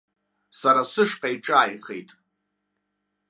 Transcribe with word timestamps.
Сара 0.59 0.81
сышҟа 0.91 1.27
иҿааихеит. 1.35 2.09